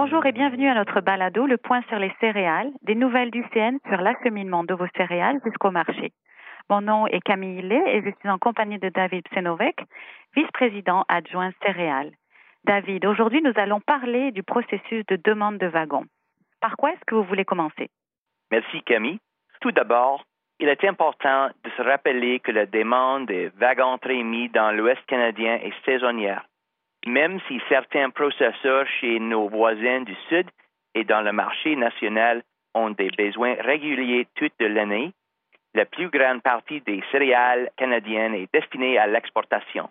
Bonjour 0.00 0.24
et 0.26 0.30
bienvenue 0.30 0.68
à 0.68 0.74
notre 0.74 1.00
balado, 1.00 1.44
le 1.44 1.56
point 1.56 1.82
sur 1.88 1.98
les 1.98 2.14
céréales, 2.20 2.70
des 2.82 2.94
nouvelles 2.94 3.32
du 3.32 3.42
CN 3.52 3.78
sur 3.88 4.00
l'acheminement 4.00 4.62
de 4.62 4.72
vos 4.72 4.86
céréales 4.96 5.40
jusqu'au 5.44 5.72
marché. 5.72 6.12
Mon 6.70 6.82
nom 6.82 7.08
est 7.08 7.20
Camille 7.20 7.58
Hillet 7.58 7.82
et 7.84 8.02
je 8.04 8.10
suis 8.20 8.28
en 8.28 8.38
compagnie 8.38 8.78
de 8.78 8.90
David 8.90 9.24
Psenovec, 9.24 9.76
vice-président 10.36 11.04
adjoint 11.08 11.50
céréales. 11.64 12.12
David, 12.62 13.06
aujourd'hui 13.06 13.42
nous 13.42 13.54
allons 13.56 13.80
parler 13.80 14.30
du 14.30 14.44
processus 14.44 15.04
de 15.06 15.16
demande 15.16 15.58
de 15.58 15.66
wagons. 15.66 16.06
Par 16.60 16.76
quoi 16.76 16.92
est-ce 16.92 17.04
que 17.04 17.16
vous 17.16 17.24
voulez 17.24 17.44
commencer? 17.44 17.90
Merci 18.52 18.82
Camille. 18.82 19.18
Tout 19.60 19.72
d'abord, 19.72 20.24
il 20.60 20.68
est 20.68 20.84
important 20.84 21.48
de 21.64 21.70
se 21.76 21.82
rappeler 21.82 22.38
que 22.38 22.52
la 22.52 22.66
demande 22.66 23.26
des 23.26 23.48
wagons 23.58 23.98
trémis 23.98 24.48
dans 24.50 24.70
l'Ouest 24.70 25.04
canadien 25.08 25.54
est 25.56 25.74
saisonnière. 25.84 26.47
Même 27.08 27.40
si 27.48 27.58
certains 27.70 28.10
processeurs 28.10 28.86
chez 29.00 29.18
nos 29.18 29.48
voisins 29.48 30.02
du 30.02 30.14
Sud 30.28 30.46
et 30.94 31.04
dans 31.04 31.22
le 31.22 31.32
marché 31.32 31.74
national 31.74 32.42
ont 32.74 32.90
des 32.90 33.08
besoins 33.16 33.54
réguliers 33.60 34.26
toute 34.34 34.60
l'année, 34.60 35.14
la 35.72 35.86
plus 35.86 36.10
grande 36.10 36.42
partie 36.42 36.82
des 36.82 37.02
céréales 37.10 37.70
canadiennes 37.78 38.34
est 38.34 38.52
destinée 38.52 38.98
à 38.98 39.06
l'exportation. 39.06 39.88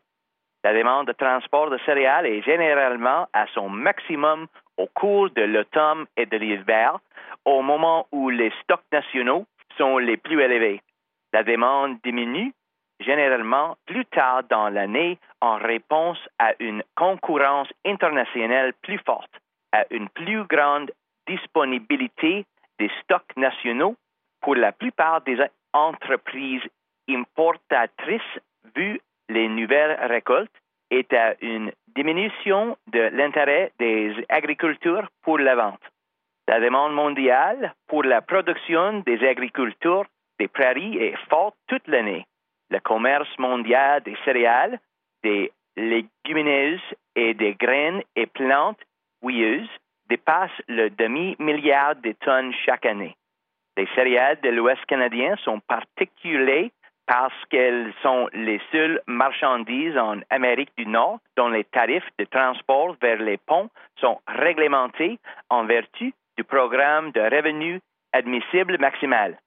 La 0.64 0.76
demande 0.76 1.08
de 1.08 1.14
transport 1.14 1.72
de 1.72 1.80
céréales 1.88 2.28
est 2.28 2.44
généralement 2.44 3.26
à 3.34 3.48
son 3.48 3.68
maximum 3.68 4.46
au 4.78 4.86
cours 4.86 5.32
de 5.32 5.42
l'automne 5.42 6.06
et 6.18 6.28
de 6.28 6.38
l'hiver, 6.38 7.00
au 7.46 7.64
moment 7.64 8.06
où 8.12 8.30
les 8.30 8.52
stocks 8.62 8.92
nationaux 8.92 9.48
sont 9.76 9.98
les 9.98 10.18
plus 10.18 10.40
élevés. 10.40 10.82
La 11.34 11.42
demande 11.42 11.98
diminue 12.04 12.54
généralement 13.00 13.78
plus 13.86 14.06
tard 14.06 14.44
dans 14.50 14.70
l'année 14.70 15.18
en 15.42 15.56
réponse 15.58 16.20
à 16.40 16.54
une 16.60 16.84
concurrence 16.96 17.70
internationale 17.86 18.74
plus 18.82 19.00
forte, 19.00 19.32
à 19.72 19.86
une 19.92 20.10
plus 20.10 20.44
grande 20.46 20.92
disponibilité 21.28 22.46
des 22.80 22.92
stocks 23.04 23.36
nationaux 23.36 23.96
pour 24.42 24.56
la 24.56 24.72
plupart 24.72 25.22
des 25.22 25.38
entreprises 25.74 26.64
importatrices 27.10 28.40
vu 28.76 29.00
les 29.30 29.48
nouvelles 29.48 29.98
récoltes 30.04 30.52
et 30.90 31.06
à 31.12 31.36
une 31.42 31.72
diminution 31.96 32.78
de 32.88 33.10
l'intérêt 33.14 33.72
des 33.80 34.14
agriculteurs 34.30 35.10
pour 35.24 35.38
la 35.38 35.56
vente. 35.56 35.82
La 36.48 36.60
demande 36.62 36.94
mondiale 36.94 37.74
pour 37.88 38.04
la 38.04 38.22
production 38.22 39.00
des 39.06 39.28
agriculteurs 39.28 40.06
des 40.40 40.48
prairies 40.48 40.98
est 40.98 41.18
forte 41.30 41.56
toute 41.68 41.88
l'année. 41.88 42.26
Le 42.70 42.80
commerce 42.80 43.30
mondial 43.38 44.02
des 44.04 44.18
céréales, 44.26 44.80
des 45.24 45.52
légumineuses 45.76 46.82
et 47.16 47.34
des 47.34 47.54
graines 47.56 48.02
et 48.16 48.26
plantes 48.26 48.80
huilleuses 49.22 49.70
dépasse 50.10 50.52
le 50.68 50.90
demi-milliard 50.90 51.96
de 51.96 52.14
tonnes 52.14 52.54
chaque 52.66 52.86
année. 52.86 53.16
Les 53.78 53.88
céréales 53.96 54.40
de 54.42 54.50
l'Ouest 54.50 54.84
canadien 54.86 55.36
sont 55.44 55.60
particulières 55.60 56.70
parce 57.06 57.46
qu'elles 57.50 57.94
sont 58.02 58.28
les 58.34 58.60
seules 58.72 59.02
marchandises 59.08 59.98
en 59.98 60.20
Amérique 60.30 60.72
du 60.78 60.86
Nord 60.86 61.20
dont 61.38 61.48
les 61.48 61.64
tarifs 61.64 62.10
de 62.20 62.26
transport 62.26 62.96
vers 63.02 63.22
les 63.22 63.38
ponts 63.38 63.70
sont 64.00 64.20
réglementés 64.28 65.20
en 65.50 65.66
vertu 65.66 66.14
du 66.38 66.44
programme 66.44 67.12
de 67.12 67.22
revenus 67.22 67.82
admissible 68.14 68.78
maximal. 68.80 69.38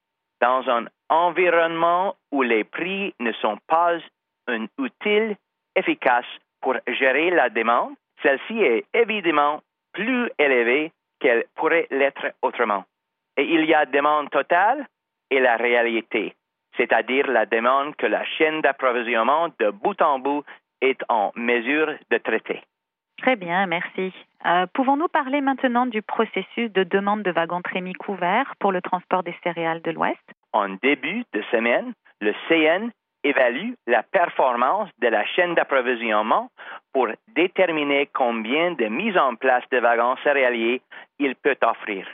Dans 0.40 0.68
un 0.70 0.86
environnement 1.10 2.14
où 2.32 2.42
les 2.42 2.64
prix 2.64 3.14
ne 3.20 3.32
sont 3.32 3.58
pas 3.66 3.98
un 4.46 4.66
outil 4.78 5.36
efficace 5.76 6.24
pour 6.62 6.76
gérer 6.86 7.30
la 7.30 7.50
demande, 7.50 7.94
celle-ci 8.22 8.62
est 8.62 8.84
évidemment 8.94 9.60
plus 9.92 10.30
élevée 10.38 10.92
qu'elle 11.20 11.44
pourrait 11.56 11.86
l'être 11.90 12.32
autrement. 12.42 12.84
Et 13.36 13.44
il 13.44 13.64
y 13.64 13.74
a 13.74 13.86
demande 13.86 14.30
totale 14.30 14.86
et 15.30 15.40
la 15.40 15.56
réalité, 15.56 16.34
c'est-à-dire 16.76 17.26
la 17.26 17.46
demande 17.46 17.96
que 17.96 18.06
la 18.06 18.24
chaîne 18.24 18.60
d'approvisionnement 18.60 19.48
de 19.58 19.70
bout 19.70 20.00
en 20.02 20.18
bout 20.18 20.44
est 20.80 21.00
en 21.08 21.32
mesure 21.34 21.94
de 22.10 22.18
traiter. 22.18 22.62
Très 23.18 23.36
bien, 23.36 23.66
merci. 23.66 24.14
Euh, 24.46 24.66
pouvons-nous 24.72 25.08
parler 25.08 25.42
maintenant 25.42 25.84
du 25.86 26.00
processus 26.00 26.72
de 26.72 26.84
demande 26.84 27.22
de 27.22 27.30
wagons 27.30 27.60
trémis 27.60 27.92
couverts 27.92 28.54
pour 28.58 28.72
le 28.72 28.80
transport 28.80 29.22
des 29.22 29.34
céréales 29.44 29.82
de 29.82 29.90
l'Ouest? 29.90 30.22
En 30.52 30.70
début 30.82 31.24
de 31.32 31.42
semaine, 31.50 31.92
le 32.20 32.34
CN 32.48 32.90
évalue 33.22 33.72
la 33.86 34.02
performance 34.02 34.88
de 34.98 35.08
la 35.08 35.24
chaîne 35.26 35.54
d'approvisionnement 35.54 36.50
pour 36.92 37.08
déterminer 37.34 38.08
combien 38.12 38.72
de 38.72 38.86
mises 38.86 39.18
en 39.18 39.34
place 39.36 39.64
de 39.70 39.78
wagons 39.78 40.16
céréaliers 40.24 40.80
il 41.18 41.36
peut 41.36 41.58
offrir. 41.62 42.06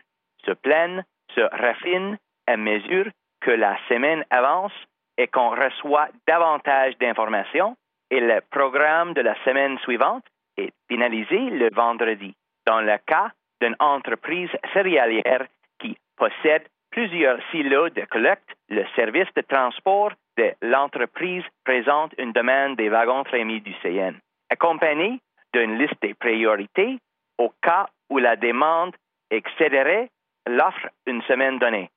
Ce 0.44 0.52
plan 0.52 1.02
se 1.34 1.40
raffine 1.40 2.18
à 2.46 2.56
mesure 2.56 3.06
que 3.40 3.50
la 3.50 3.76
semaine 3.88 4.24
avance 4.30 4.72
et 5.18 5.28
qu'on 5.28 5.50
reçoit 5.50 6.08
davantage 6.26 6.96
d'informations 6.98 7.76
et 8.10 8.20
le 8.20 8.40
programme 8.50 9.14
de 9.14 9.20
la 9.20 9.34
semaine 9.44 9.78
suivante 9.80 10.24
est 10.56 10.72
finalisé 10.88 11.38
le 11.38 11.70
vendredi. 11.72 12.34
Dans 12.66 12.80
le 12.80 12.98
cas 13.06 13.30
d'une 13.60 13.76
entreprise 13.78 14.50
céréalière 14.72 15.46
qui 15.78 15.96
possède 16.16 16.66
plusieurs 16.96 17.38
silos 17.50 17.90
de 17.90 18.06
collecte, 18.06 18.48
le 18.70 18.82
service 18.96 19.28
de 19.36 19.42
transport 19.42 20.12
de 20.38 20.54
l'entreprise 20.62 21.44
présente 21.62 22.14
une 22.16 22.32
demande 22.32 22.76
des 22.76 22.88
wagons 22.88 23.22
trémis 23.22 23.60
du 23.60 23.74
CN, 23.82 24.14
accompagnée 24.48 25.20
d'une 25.52 25.76
liste 25.76 26.00
de 26.02 26.14
priorités 26.14 26.98
au 27.36 27.52
cas 27.60 27.86
où 28.08 28.16
la 28.16 28.36
demande 28.36 28.96
excéderait 29.30 30.08
l'offre 30.46 30.88
une 31.04 31.20
semaine 31.24 31.58
donnée. 31.58 31.90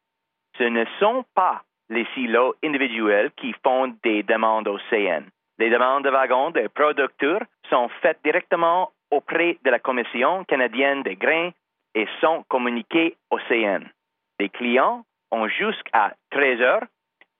Ce 0.58 0.64
ne 0.64 0.84
sont 1.00 1.24
pas 1.34 1.62
les 1.90 2.06
silos 2.14 2.56
individuels 2.62 3.32
qui 3.38 3.56
font 3.64 3.96
des 4.04 4.24
demandes 4.24 4.68
au 4.68 4.80
CN. 4.90 5.24
Les 5.60 5.70
demandes 5.70 6.04
de 6.04 6.10
wagons 6.10 6.52
des 6.52 6.68
producteurs 6.68 7.44
sont 7.70 7.88
faites 8.02 8.20
directement 8.26 8.92
auprès 9.12 9.58
de 9.64 9.70
la 9.70 9.80
Commission 9.80 10.44
canadienne 10.44 11.04
des 11.04 11.16
grains 11.16 11.52
et 11.96 12.06
sont 12.20 12.44
communiquées 12.50 13.16
au 13.32 13.40
CN. 13.48 13.86
Les 14.40 14.50
clients 14.50 15.04
ont 15.32 15.48
jusqu'à 15.48 16.16
13 16.32 16.62
heures, 16.62 16.86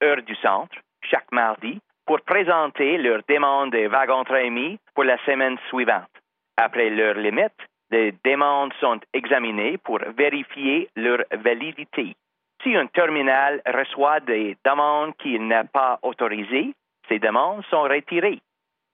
heure 0.02 0.22
du 0.22 0.34
centre, 0.36 0.76
chaque 1.02 1.32
mardi, 1.32 1.80
pour 2.06 2.20
présenter 2.20 2.98
leur 2.98 3.22
demande 3.28 3.72
de 3.72 3.86
wagons 3.88 4.24
trémis 4.24 4.78
pour 4.94 5.04
la 5.04 5.16
semaine 5.24 5.56
suivante. 5.68 6.10
Après 6.56 6.90
leur 6.90 7.14
limite, 7.14 7.56
les 7.90 8.12
demandes 8.24 8.72
sont 8.80 9.00
examinées 9.14 9.78
pour 9.78 9.98
vérifier 10.16 10.88
leur 10.94 11.24
validité. 11.32 12.14
Si 12.62 12.76
un 12.76 12.86
terminal 12.86 13.62
reçoit 13.66 14.20
des 14.20 14.56
demandes 14.64 15.16
qu'il 15.16 15.46
n'a 15.46 15.64
pas 15.64 15.98
autorisées, 16.02 16.74
ces 17.08 17.18
demandes 17.18 17.64
sont 17.70 17.82
retirées. 17.82 18.40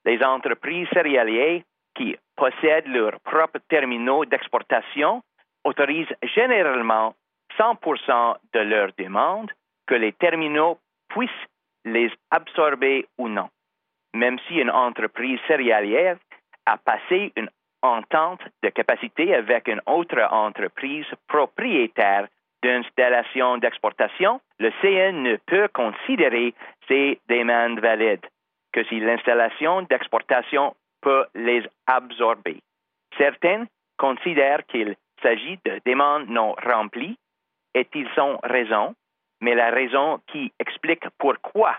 Les 0.04 0.22
entreprises 0.22 0.88
céréalières 0.92 1.62
qui 1.96 2.16
possèdent 2.36 2.86
leurs 2.86 3.18
propres 3.20 3.58
terminaux 3.68 4.24
d'exportation 4.24 5.22
autorisent 5.64 6.14
généralement 6.22 7.14
100 7.56 7.78
de 8.52 8.60
leurs 8.60 8.90
demandes 8.98 9.50
que 9.86 9.94
les 9.94 10.12
terminaux 10.12 10.78
puissent 11.08 11.30
les 11.84 12.10
absorber 12.30 13.06
ou 13.18 13.28
non. 13.28 13.48
Même 14.14 14.38
si 14.46 14.54
une 14.54 14.70
entreprise 14.70 15.38
céréalière 15.46 16.16
a 16.66 16.76
passé 16.78 17.32
une 17.36 17.50
entente 17.82 18.40
de 18.62 18.70
capacité 18.70 19.34
avec 19.34 19.68
une 19.68 19.80
autre 19.86 20.20
entreprise 20.30 21.06
propriétaire 21.28 22.26
d'installation 22.62 23.58
d'exportation, 23.58 24.40
le 24.58 24.72
CN 24.80 25.22
ne 25.22 25.36
peut 25.46 25.68
considérer 25.72 26.54
ces 26.88 27.20
demandes 27.28 27.80
valides 27.80 28.26
que 28.72 28.82
si 28.84 28.98
l'installation 29.00 29.82
d'exportation 29.82 30.74
peut 31.00 31.26
les 31.34 31.62
absorber. 31.86 32.60
Certains 33.16 33.66
considèrent 33.98 34.66
qu'il 34.66 34.96
s'agit 35.22 35.58
de 35.64 35.80
demandes 35.86 36.28
non 36.28 36.54
remplies 36.64 37.18
et 37.76 37.86
ils 37.94 38.08
ont 38.18 38.38
raison, 38.42 38.94
mais 39.42 39.54
la 39.54 39.70
raison 39.70 40.18
qui 40.28 40.50
explique 40.58 41.04
pourquoi 41.18 41.76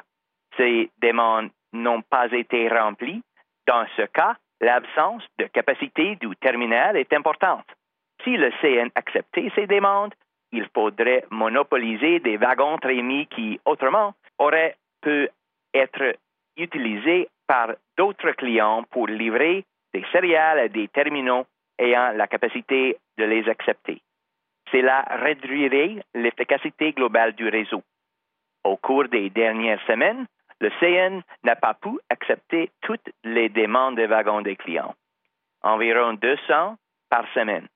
ces 0.55 0.91
demandes 1.01 1.49
n'ont 1.73 2.03
pas 2.03 2.31
été 2.31 2.69
remplies, 2.69 3.23
dans 3.65 3.85
ce 3.97 4.03
cas, 4.03 4.35
l'absence 4.61 5.23
de 5.39 5.45
capacité 5.45 6.15
du 6.17 6.35
terminal 6.35 6.95
est 6.97 7.11
importante. 7.13 7.65
Si 8.23 8.37
le 8.37 8.51
CN 8.61 8.89
acceptait 8.93 9.51
ces 9.55 9.65
demandes, 9.65 10.13
il 10.51 10.67
faudrait 10.73 11.25
monopoliser 11.31 12.19
des 12.19 12.37
wagons 12.37 12.77
trémis 12.77 13.25
qui, 13.27 13.59
autrement, 13.65 14.13
auraient 14.37 14.75
pu 15.01 15.29
être 15.73 16.15
utilisés 16.57 17.27
par 17.47 17.73
d'autres 17.97 18.31
clients 18.31 18.83
pour 18.91 19.07
livrer 19.07 19.65
des 19.93 20.05
céréales 20.11 20.59
à 20.59 20.67
des 20.67 20.87
terminaux 20.89 21.45
ayant 21.79 22.11
la 22.11 22.27
capacité 22.27 22.97
de 23.17 23.23
les 23.23 23.49
accepter. 23.49 24.01
Cela 24.71 25.01
réduirait 25.09 26.03
l'efficacité 26.13 26.91
globale 26.91 27.33
du 27.33 27.47
réseau. 27.47 27.83
Au 28.63 28.75
cours 28.77 29.07
des 29.07 29.29
dernières 29.29 29.81
semaines, 29.87 30.25
le 30.59 30.71
CN 30.79 31.21
n'a 31.43 31.55
pas 31.55 31.73
pu 31.75 31.89
accepter 32.09 32.71
toutes 32.81 33.09
les 33.23 33.49
demandes 33.49 33.97
de 33.97 34.05
wagons 34.05 34.41
des 34.41 34.55
clients, 34.55 34.93
environ 35.61 36.13
200 36.13 36.75
par 37.09 37.25
semaine. 37.33 37.67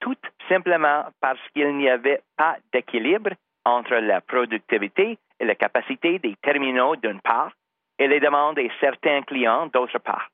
tout 0.00 0.16
simplement 0.48 1.04
parce 1.20 1.40
qu'il 1.52 1.76
n'y 1.76 1.88
avait 1.88 2.22
pas 2.36 2.56
d'équilibre 2.72 3.30
entre 3.64 3.94
la 3.96 4.20
productivité 4.20 5.18
et 5.38 5.44
la 5.44 5.54
capacité 5.54 6.18
des 6.18 6.34
terminaux 6.42 6.96
d'une 6.96 7.20
part 7.20 7.52
et 7.98 8.08
les 8.08 8.20
demandes 8.20 8.56
de 8.56 8.68
certains 8.80 9.22
clients 9.22 9.66
d'autre 9.66 9.98
part. 9.98 10.28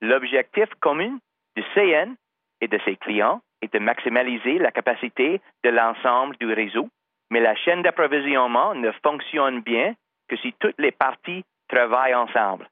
L'objectif 0.00 0.68
commun 0.80 1.18
du 1.54 1.62
CN 1.74 2.14
et 2.60 2.68
de 2.68 2.78
ses 2.84 2.96
clients 2.96 3.40
est 3.62 3.72
de 3.72 3.78
maximaliser 3.78 4.58
la 4.58 4.70
capacité 4.70 5.40
de 5.64 5.70
l'ensemble 5.70 6.36
du 6.36 6.52
réseau, 6.52 6.88
mais 7.30 7.40
la 7.40 7.54
chaîne 7.54 7.82
d'approvisionnement 7.82 8.74
ne 8.74 8.90
fonctionne 9.04 9.60
bien 9.60 9.94
que 10.28 10.36
si 10.36 10.52
toutes 10.58 10.78
les 10.78 10.92
parties 10.92 11.44
travaillent 11.68 12.14
ensemble. 12.14 12.68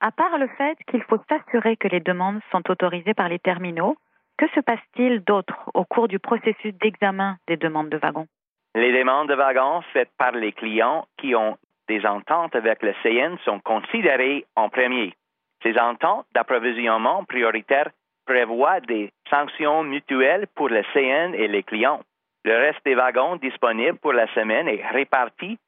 À 0.00 0.10
part 0.10 0.36
le 0.36 0.48
fait 0.48 0.76
qu'il 0.88 1.02
faut 1.04 1.20
s'assurer 1.28 1.76
que 1.76 1.88
les 1.88 2.00
demandes 2.00 2.40
sont 2.50 2.68
autorisées 2.70 3.14
par 3.14 3.28
les 3.28 3.38
terminaux, 3.38 3.96
que 4.36 4.48
se 4.48 4.60
passe-t-il 4.60 5.22
d'autre 5.22 5.70
au 5.74 5.84
cours 5.84 6.08
du 6.08 6.18
processus 6.18 6.74
d'examen 6.74 7.36
des 7.46 7.56
demandes 7.56 7.88
de 7.88 7.98
wagons? 7.98 8.26
Les 8.74 8.92
demandes 8.92 9.28
de 9.28 9.34
wagons 9.34 9.82
faites 9.92 10.10
par 10.18 10.32
les 10.32 10.52
clients 10.52 11.06
qui 11.18 11.34
ont 11.34 11.56
des 11.88 12.04
ententes 12.06 12.56
avec 12.56 12.82
le 12.82 12.94
CN 13.02 13.36
sont 13.44 13.60
considérées 13.60 14.44
en 14.56 14.68
premier. 14.68 15.14
Ces 15.62 15.78
ententes 15.78 16.26
d'approvisionnement 16.34 17.24
prioritaire 17.24 17.90
prévoient 18.26 18.80
des 18.80 19.12
sanctions 19.30 19.84
mutuelles 19.84 20.46
pour 20.54 20.68
le 20.68 20.82
CN 20.92 21.34
et 21.34 21.48
les 21.48 21.62
clients. 21.62 22.00
Le 22.44 22.56
reste 22.56 22.84
des 22.84 22.94
wagons 22.94 23.36
disponibles 23.36 23.98
pour 23.98 24.12
la 24.12 24.26
semaine 24.34 24.68
est 24.68 24.86
réparti 24.88 25.58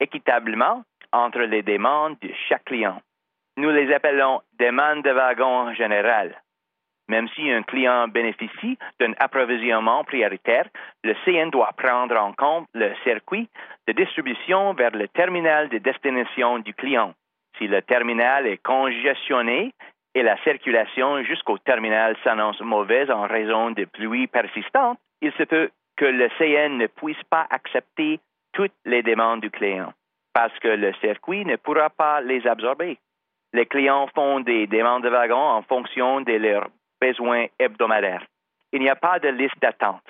équitablement 0.00 0.84
entre 1.12 1.40
les 1.40 1.62
demandes 1.62 2.16
de 2.20 2.30
chaque 2.48 2.64
client. 2.64 3.00
Nous 3.56 3.70
les 3.70 3.92
appelons 3.92 4.42
demandes 4.58 5.02
de 5.02 5.10
wagons 5.10 5.72
générales. 5.74 6.40
Même 7.08 7.28
si 7.34 7.50
un 7.50 7.62
client 7.62 8.06
bénéficie 8.08 8.78
d'un 9.00 9.14
approvisionnement 9.18 10.04
prioritaire, 10.04 10.68
le 11.02 11.14
CN 11.24 11.50
doit 11.50 11.72
prendre 11.76 12.16
en 12.16 12.34
compte 12.34 12.68
le 12.74 12.94
circuit 13.02 13.48
de 13.86 13.92
distribution 13.94 14.74
vers 14.74 14.90
le 14.90 15.08
terminal 15.08 15.70
de 15.70 15.78
destination 15.78 16.58
du 16.58 16.74
client. 16.74 17.14
Si 17.56 17.66
le 17.66 17.80
terminal 17.80 18.46
est 18.46 18.62
congestionné 18.62 19.72
et 20.18 20.22
la 20.24 20.36
circulation 20.42 21.22
jusqu'au 21.22 21.58
terminal 21.58 22.16
s'annonce 22.24 22.60
mauvaise 22.60 23.08
en 23.08 23.28
raison 23.28 23.70
de 23.70 23.84
pluies 23.84 24.26
persistantes, 24.26 24.98
il 25.22 25.30
se 25.34 25.44
peut 25.44 25.70
que 25.96 26.06
le 26.06 26.28
CN 26.38 26.76
ne 26.76 26.88
puisse 26.88 27.22
pas 27.30 27.46
accepter 27.50 28.18
toutes 28.52 28.74
les 28.84 29.04
demandes 29.04 29.40
du 29.40 29.50
client 29.50 29.92
parce 30.34 30.58
que 30.58 30.66
le 30.66 30.92
circuit 30.94 31.44
ne 31.44 31.54
pourra 31.54 31.88
pas 31.90 32.20
les 32.20 32.44
absorber. 32.48 32.98
Les 33.52 33.66
clients 33.66 34.08
font 34.12 34.40
des 34.40 34.66
demandes 34.66 35.04
de 35.04 35.08
wagons 35.08 35.36
en 35.58 35.62
fonction 35.62 36.20
de 36.20 36.32
leurs 36.32 36.68
besoins 37.00 37.46
hebdomadaires. 37.60 38.26
Il 38.72 38.80
n'y 38.80 38.90
a 38.90 38.96
pas 38.96 39.20
de 39.20 39.28
liste 39.28 39.60
d'attente. 39.62 40.02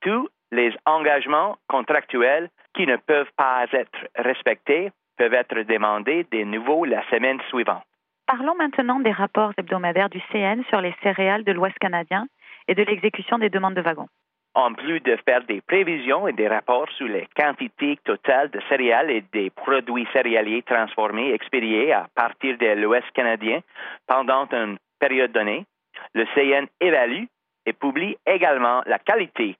Tous 0.00 0.26
les 0.52 0.74
engagements 0.86 1.58
contractuels 1.68 2.48
qui 2.74 2.86
ne 2.86 2.96
peuvent 2.96 3.32
pas 3.36 3.66
être 3.72 4.06
respectés 4.16 4.90
peuvent 5.18 5.34
être 5.34 5.60
demandés 5.64 6.26
de 6.32 6.44
nouveau 6.44 6.86
la 6.86 7.06
semaine 7.10 7.40
suivante. 7.50 7.84
Parlons 8.26 8.54
maintenant 8.54 9.00
des 9.00 9.12
rapports 9.12 9.52
hebdomadaires 9.58 10.10
du 10.10 10.20
CN 10.32 10.62
sur 10.68 10.80
les 10.80 10.94
céréales 11.02 11.44
de 11.44 11.52
l'Ouest 11.52 11.78
canadien 11.78 12.26
et 12.68 12.74
de 12.74 12.82
l'exécution 12.82 13.38
des 13.38 13.50
demandes 13.50 13.74
de 13.74 13.82
wagons 13.82 14.08
en 14.54 14.72
plus 14.72 15.00
de 15.00 15.16
faire 15.24 15.44
des 15.44 15.60
prévisions 15.60 16.28
et 16.28 16.32
des 16.32 16.48
rapports 16.48 16.88
sur 16.92 17.08
les 17.08 17.28
quantités 17.36 17.98
totales 18.04 18.50
de 18.50 18.60
céréales 18.68 19.10
et 19.10 19.24
des 19.32 19.50
produits 19.50 20.06
céréaliers 20.12 20.62
transformés 20.62 21.32
expédiés 21.32 21.92
à 21.92 22.06
partir 22.14 22.56
de 22.58 22.80
l'Ouest 22.80 23.10
canadien 23.12 23.60
pendant 24.06 24.46
une 24.52 24.78
période 25.00 25.32
donnée, 25.32 25.66
le 26.14 26.24
CN 26.34 26.66
évalue 26.80 27.24
et 27.66 27.72
publie 27.72 28.16
également 28.26 28.82
la 28.86 28.98
qualité 28.98 29.56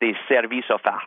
des 0.00 0.14
services 0.28 0.70
offerts. 0.70 1.06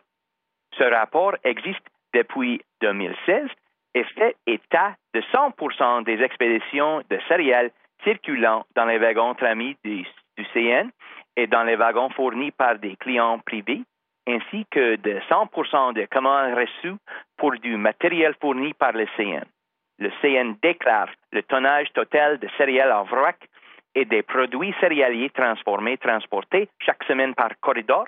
Ce 0.76 0.82
rapport 0.82 1.36
existe 1.44 1.86
depuis 2.12 2.60
2016 2.80 3.48
et 3.94 4.04
fait 4.04 4.36
état 4.46 4.94
de 5.14 5.20
100% 5.20 6.04
des 6.04 6.22
expéditions 6.22 7.02
de 7.10 7.18
céréales 7.28 7.70
circulant 8.04 8.64
dans 8.76 8.84
les 8.84 8.98
wagons 8.98 9.34
tramis 9.34 9.76
du, 9.84 10.06
CN 10.52 10.90
et 11.36 11.46
dans 11.46 11.64
les 11.64 11.76
wagons 11.76 12.10
fournis 12.10 12.52
par 12.52 12.78
des 12.78 12.96
clients 12.96 13.40
privés, 13.40 13.82
ainsi 14.28 14.66
que 14.70 14.96
de 14.96 15.18
100% 15.28 15.94
des 15.94 16.06
commandes 16.06 16.54
reçues 16.54 16.96
pour 17.36 17.52
du 17.52 17.76
matériel 17.76 18.34
fourni 18.40 18.72
par 18.74 18.92
le 18.92 19.06
CN. 19.16 19.44
Le 19.98 20.10
CN 20.20 20.54
déclare 20.62 21.08
le 21.32 21.42
tonnage 21.42 21.92
total 21.92 22.38
de 22.38 22.48
céréales 22.56 22.92
en 22.92 23.04
vrac 23.04 23.36
et 23.96 24.04
des 24.04 24.22
produits 24.22 24.74
céréaliers 24.80 25.30
transformés 25.30 25.98
transportés 25.98 26.68
chaque 26.80 27.02
semaine 27.04 27.34
par 27.34 27.50
corridor, 27.60 28.06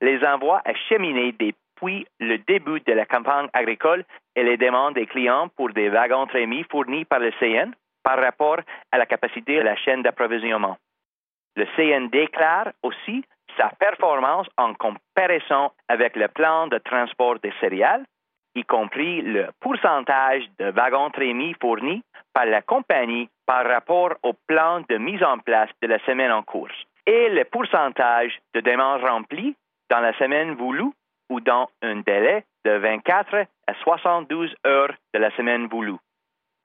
les 0.00 0.24
envois 0.24 0.62
acheminés 0.64 1.32
depuis 1.76 2.06
le 2.20 2.38
début 2.38 2.80
de 2.80 2.92
la 2.92 3.04
campagne 3.06 3.48
agricole 3.52 4.04
et 4.34 4.42
les 4.42 4.56
demandes 4.56 4.94
des 4.94 5.06
clients 5.06 5.48
pour 5.56 5.70
des 5.72 5.88
wagons 5.88 6.26
trémis 6.26 6.64
fournis 6.70 7.04
par 7.04 7.20
le 7.20 7.32
CN 7.38 7.72
par 8.02 8.18
rapport 8.18 8.58
à 8.92 8.98
la 8.98 9.06
capacité 9.06 9.56
de 9.56 9.62
la 9.62 9.76
chaîne 9.76 10.02
d'approvisionnement. 10.02 10.78
Le 11.56 11.66
CN 11.76 12.08
déclare 12.08 12.72
aussi 12.82 13.24
sa 13.56 13.70
performance 13.78 14.46
en 14.56 14.74
comparaison 14.74 15.70
avec 15.88 16.16
le 16.16 16.28
plan 16.28 16.66
de 16.66 16.78
transport 16.78 17.38
des 17.40 17.52
céréales, 17.60 18.04
y 18.54 18.64
compris 18.64 19.22
le 19.22 19.48
pourcentage 19.60 20.44
de 20.58 20.70
wagons 20.70 21.10
trémis 21.10 21.54
fournis 21.60 22.02
par 22.32 22.46
la 22.46 22.62
compagnie 22.62 23.28
par 23.46 23.66
rapport 23.66 24.14
au 24.22 24.32
plan 24.46 24.82
de 24.88 24.96
mise 24.96 25.22
en 25.22 25.38
place 25.38 25.70
de 25.82 25.88
la 25.88 25.98
semaine 26.00 26.32
en 26.32 26.42
cours, 26.42 26.70
et 27.06 27.28
le 27.30 27.44
pourcentage 27.44 28.38
de 28.54 28.60
demandes 28.60 29.02
remplies 29.02 29.56
dans 29.90 30.00
la 30.00 30.16
semaine 30.18 30.54
voulue 30.54 30.92
ou 31.30 31.40
dans 31.40 31.68
un 31.82 31.96
délai 31.96 32.44
de 32.64 32.70
24 32.70 33.46
à 33.66 33.74
72 33.82 34.54
heures 34.66 34.94
de 35.14 35.18
la 35.18 35.30
semaine 35.36 35.66
voulue. 35.66 35.96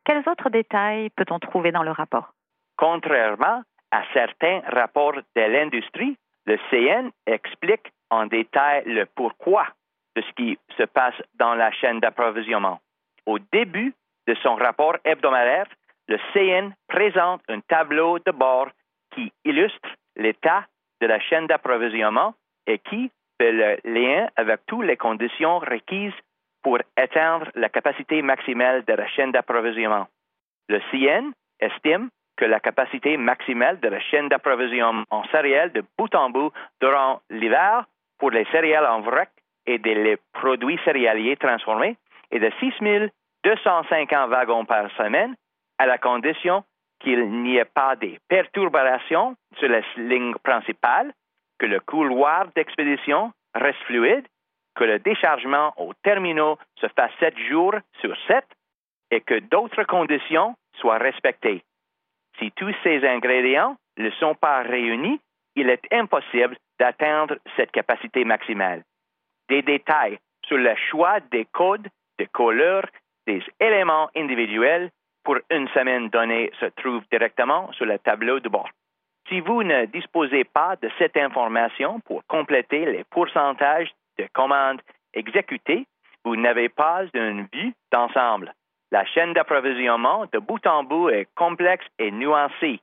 Quels 0.05 0.27
autres 0.27 0.49
détails 0.49 1.09
peut-on 1.11 1.39
trouver 1.39 1.71
dans 1.71 1.83
le 1.83 1.91
rapport? 1.91 2.33
Contrairement 2.77 3.61
à 3.91 4.03
certains 4.13 4.61
rapports 4.67 5.15
de 5.35 5.41
l'industrie, 5.41 6.17
le 6.45 6.57
CN 6.69 7.11
explique 7.27 7.91
en 8.09 8.25
détail 8.25 8.83
le 8.85 9.05
pourquoi 9.05 9.67
de 10.15 10.21
ce 10.21 10.31
qui 10.33 10.57
se 10.77 10.83
passe 10.83 11.21
dans 11.35 11.53
la 11.53 11.71
chaîne 11.71 11.99
d'approvisionnement. 11.99 12.79
Au 13.25 13.37
début 13.39 13.93
de 14.27 14.35
son 14.41 14.55
rapport 14.55 14.97
hebdomadaire, 15.05 15.67
le 16.07 16.17
CN 16.33 16.71
présente 16.87 17.41
un 17.47 17.59
tableau 17.61 18.19
de 18.19 18.31
bord 18.31 18.69
qui 19.13 19.31
illustre 19.45 19.89
l'état 20.15 20.65
de 20.99 21.07
la 21.07 21.19
chaîne 21.19 21.47
d'approvisionnement 21.47 22.33
et 22.67 22.79
qui 22.79 23.11
le 23.49 23.77
lien 23.83 24.27
avec 24.35 24.61
toutes 24.67 24.85
les 24.85 24.97
conditions 24.97 25.59
requises 25.59 26.13
pour 26.63 26.77
atteindre 26.95 27.47
la 27.55 27.69
capacité 27.69 28.21
maximale 28.21 28.83
de 28.85 28.93
la 28.93 29.07
chaîne 29.07 29.31
d'approvisionnement. 29.31 30.07
Le 30.69 30.79
CN 30.91 31.31
estime 31.59 32.09
que 32.37 32.45
la 32.45 32.59
capacité 32.59 33.17
maximale 33.17 33.79
de 33.79 33.87
la 33.87 33.99
chaîne 33.99 34.29
d'approvisionnement 34.29 35.03
en 35.09 35.23
céréales 35.25 35.71
de 35.71 35.83
bout 35.97 36.13
en 36.15 36.29
bout 36.29 36.51
durant 36.79 37.21
l'hiver 37.29 37.85
pour 38.19 38.31
les 38.31 38.45
céréales 38.45 38.85
en 38.85 39.01
vrac 39.01 39.29
et 39.65 39.77
des 39.77 40.17
produits 40.33 40.79
céréaliers 40.85 41.37
transformés 41.37 41.97
est 42.31 42.39
de 42.39 42.51
6 42.59 43.11
250 43.43 44.29
wagons 44.29 44.65
par 44.65 44.89
semaine 44.91 45.35
à 45.77 45.85
la 45.85 45.97
condition 45.97 46.63
qu'il 46.99 47.29
n'y 47.43 47.57
ait 47.57 47.65
pas 47.65 47.95
de 47.95 48.11
perturbations 48.27 49.35
sur 49.57 49.67
la 49.67 49.81
ligne 49.97 50.33
principale, 50.43 51.11
que 51.61 51.67
le 51.67 51.79
couloir 51.79 52.47
d'expédition 52.55 53.31
reste 53.53 53.77
fluide, 53.83 54.25
que 54.75 54.83
le 54.83 54.97
déchargement 54.97 55.73
aux 55.77 55.93
terminaux 55.93 56.57
se 56.79 56.87
fasse 56.87 57.11
7 57.19 57.37
jours 57.49 57.75
sur 57.99 58.17
7 58.25 58.43
et 59.11 59.21
que 59.21 59.37
d'autres 59.37 59.83
conditions 59.83 60.55
soient 60.77 60.97
respectées. 60.97 61.61
Si 62.39 62.51
tous 62.53 62.73
ces 62.81 63.05
ingrédients 63.05 63.77
ne 63.97 64.09
sont 64.11 64.33
pas 64.33 64.63
réunis, 64.63 65.21
il 65.55 65.69
est 65.69 65.85
impossible 65.93 66.57
d'atteindre 66.79 67.37
cette 67.55 67.71
capacité 67.71 68.25
maximale. 68.25 68.81
Des 69.47 69.61
détails 69.61 70.17
sur 70.47 70.57
le 70.57 70.75
choix 70.89 71.19
des 71.31 71.45
codes, 71.45 71.89
des 72.17 72.25
couleurs, 72.25 72.87
des 73.27 73.43
éléments 73.59 74.09
individuels 74.15 74.89
pour 75.23 75.37
une 75.51 75.67
semaine 75.69 76.09
donnée 76.09 76.51
se 76.59 76.65
trouvent 76.65 77.05
directement 77.11 77.71
sur 77.73 77.85
le 77.85 77.99
tableau 77.99 78.39
de 78.39 78.49
bord. 78.49 78.71
Si 79.31 79.39
vous 79.39 79.63
ne 79.63 79.85
disposez 79.85 80.43
pas 80.43 80.75
de 80.81 80.89
cette 80.97 81.15
information 81.15 82.01
pour 82.01 82.21
compléter 82.27 82.83
les 82.83 83.05
pourcentages 83.05 83.89
de 84.19 84.27
commandes 84.33 84.81
exécutées, 85.13 85.85
vous 86.25 86.35
n'avez 86.35 86.67
pas 86.67 87.03
une 87.13 87.47
vue 87.53 87.73
d'ensemble. 87.93 88.53
La 88.91 89.05
chaîne 89.05 89.31
d'approvisionnement 89.31 90.25
de 90.33 90.37
bout 90.37 90.67
en 90.67 90.83
bout 90.83 91.07
est 91.07 91.29
complexe 91.33 91.85
et 91.97 92.11
nuancée. 92.11 92.81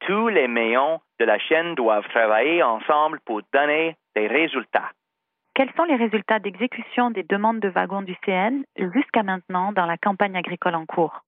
Tous 0.00 0.26
les 0.26 0.48
maillons 0.48 1.00
de 1.20 1.24
la 1.24 1.38
chaîne 1.38 1.76
doivent 1.76 2.08
travailler 2.08 2.60
ensemble 2.60 3.20
pour 3.24 3.42
donner 3.52 3.94
des 4.16 4.26
résultats. 4.26 4.90
Quels 5.54 5.72
sont 5.76 5.84
les 5.84 5.94
résultats 5.94 6.40
d'exécution 6.40 7.12
des 7.12 7.22
demandes 7.22 7.60
de 7.60 7.68
wagons 7.68 8.02
du 8.02 8.16
CN 8.24 8.64
jusqu'à 8.76 9.22
maintenant 9.22 9.70
dans 9.70 9.86
la 9.86 9.96
campagne 9.96 10.36
agricole 10.36 10.74
en 10.74 10.86
cours? 10.86 11.20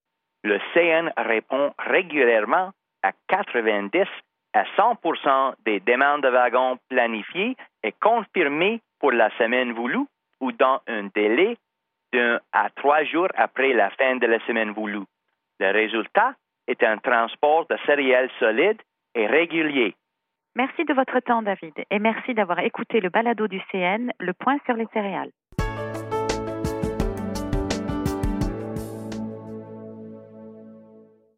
Le 0.42 0.58
CN 0.74 1.12
répond 1.16 1.72
régulièrement 1.78 2.72
à 3.04 3.12
90 3.28 4.06
à 4.52 4.64
100% 4.76 5.54
des 5.64 5.80
demandes 5.80 6.22
de 6.22 6.28
wagons 6.28 6.78
planifiées 6.88 7.56
est 7.82 7.98
confirmé 8.00 8.80
pour 8.98 9.12
la 9.12 9.30
semaine 9.38 9.72
voulue 9.72 10.06
ou 10.40 10.52
dans 10.52 10.80
un 10.86 11.04
délai 11.14 11.56
d'un 12.12 12.40
à 12.52 12.70
trois 12.70 13.04
jours 13.04 13.28
après 13.36 13.72
la 13.72 13.90
fin 13.90 14.16
de 14.16 14.26
la 14.26 14.44
semaine 14.46 14.72
voulue. 14.72 15.04
Le 15.60 15.70
résultat 15.70 16.34
est 16.66 16.82
un 16.82 16.98
transport 16.98 17.66
de 17.68 17.76
céréales 17.86 18.30
solides 18.38 18.80
et 19.14 19.26
régulier. 19.26 19.94
Merci 20.56 20.84
de 20.84 20.94
votre 20.94 21.20
temps, 21.20 21.42
David, 21.42 21.74
et 21.90 21.98
merci 22.00 22.34
d'avoir 22.34 22.58
écouté 22.60 23.00
le 23.00 23.08
balado 23.08 23.46
du 23.46 23.60
CN, 23.70 24.10
le 24.18 24.32
point 24.32 24.58
sur 24.66 24.74
les 24.74 24.86
céréales. 24.92 25.30